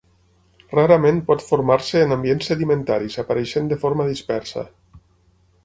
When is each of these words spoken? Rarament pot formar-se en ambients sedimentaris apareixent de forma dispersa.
Rarament 0.69 1.19
pot 1.27 1.43
formar-se 1.49 2.01
en 2.05 2.15
ambients 2.17 2.49
sedimentaris 2.53 3.21
apareixent 3.25 3.71
de 3.75 3.81
forma 3.85 4.09
dispersa. 4.11 4.65